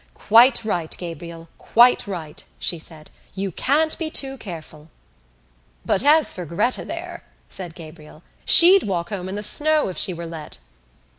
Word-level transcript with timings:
"Quite 0.15 0.65
right, 0.65 0.89
Gabriel, 0.97 1.47
quite 1.59 2.07
right," 2.07 2.43
she 2.57 2.79
said. 2.79 3.11
"You 3.35 3.51
can't 3.51 3.95
be 3.99 4.09
too 4.09 4.35
careful." 4.39 4.89
"But 5.85 6.03
as 6.03 6.33
for 6.33 6.43
Gretta 6.43 6.83
there," 6.85 7.23
said 7.47 7.75
Gabriel, 7.75 8.23
"she'd 8.43 8.81
walk 8.81 9.09
home 9.09 9.29
in 9.29 9.35
the 9.35 9.43
snow 9.43 9.89
if 9.89 9.99
she 9.99 10.11
were 10.11 10.25
let." 10.25 10.57